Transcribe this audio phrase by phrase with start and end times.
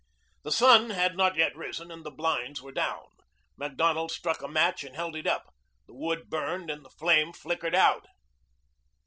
[0.41, 3.09] The sun had not yet risen and the blinds were down.
[3.55, 5.53] Macdonald struck a match and held it up.
[5.85, 8.07] The wood burned and the flame flickered out.